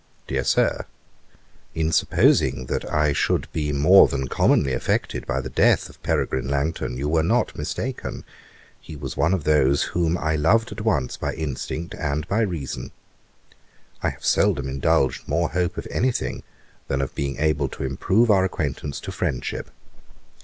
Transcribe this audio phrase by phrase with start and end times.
[0.25, 0.85] 'DEAR SIR,
[1.75, 6.47] 'In supposing that I should be more than commonly affected by the death of Peregrine
[6.47, 8.23] Langton, you were not mistaken;
[8.81, 12.89] he was one of those whom I loved at once by instinct and by reason.
[14.01, 16.41] I have seldom indulged more hope of any thing
[16.87, 19.69] than of being able to improve our acquaintance to friendship.